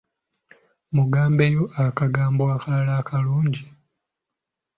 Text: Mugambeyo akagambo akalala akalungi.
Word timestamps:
Mugambeyo 0.95 1.63
akagambo 1.85 2.43
akalala 2.55 2.93
akalungi. 3.01 3.63